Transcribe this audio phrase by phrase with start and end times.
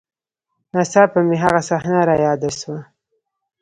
[0.73, 2.79] نا څاپه مې هغه صحنه راياده سوه.